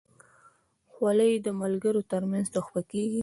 خولۍ 0.91 1.33
د 1.45 1.47
ملګرو 1.61 2.01
ترمنځ 2.11 2.45
تحفه 2.55 2.81
کېږي. 2.91 3.19